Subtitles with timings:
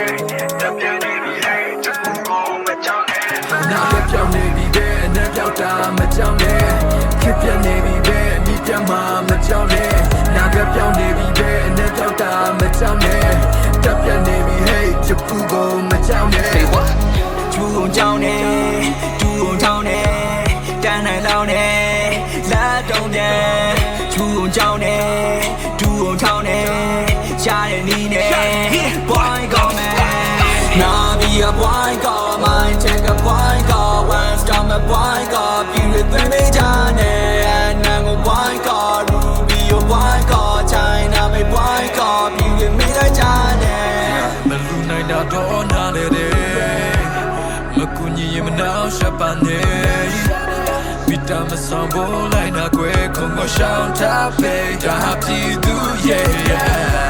[0.00, 0.08] နာ
[0.76, 6.66] ပြောင်းနေပြီပဲအနာပြောက်တာမကြောက်နဲ့
[7.22, 9.90] ခက်ပြနေပြီပဲအမိပြမှာမကြောက်နဲ့
[10.34, 13.22] နာကပြောင်းနေပြီပဲအနာပြောက်တာမကြောက်နဲ့
[13.84, 16.88] တက်ပြနေပြီ hey ချစ်ဘူးကိုမကြောက်နဲ့ say what
[17.52, 18.36] ကျူုံကြောင်းနေ
[19.20, 20.00] ကျူုံထောင်းနေ
[20.82, 21.66] တန်းနိုင်လောင်းနေ
[22.50, 23.64] လာတုံးတယ်
[24.12, 24.96] ကျူုံကြောင်းနေ
[25.78, 26.58] ကျူုံထောင်းနေ
[27.42, 28.20] ရှားတဲ့နီးနေ
[29.10, 29.59] boy go
[31.40, 35.82] Be a boy girl mine take a boy girl one stop a boy girl be
[35.94, 37.14] with me ကြာနေ
[37.84, 42.88] နန်ကို boy girl ruby your boy girl china my boy girl be with me
[43.18, 43.32] ကြာ
[43.62, 43.76] နေ
[44.48, 47.04] မလူနိုင်တာတော့နားလေတယ်
[47.76, 50.10] မကူညီရင်မနာရှပ်ပါနဲ့
[51.08, 52.02] Vita me sambo
[52.34, 55.74] lai na kwe kongo shanta pe Da happy do
[56.06, 57.09] yeah yeah